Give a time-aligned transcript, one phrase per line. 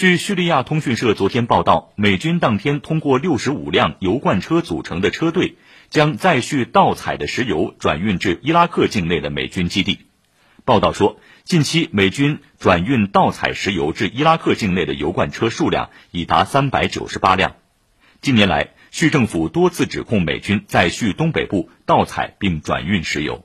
[0.00, 5.56] 据叙利亚通讯社昨天报道，美军当天通过六十五辆油罐车组成的车队，
[5.90, 10.06] 将载续盗采的石油转运至伊拉克境内的美军基地。
[10.64, 17.56] 报道说，近期美军转运盗采石油至伊拉克境内的油罐车数量已达三百九十八辆。
[18.22, 23.44] 近年来，叙政府多次指控美军在叙东北部盗采并转运石油。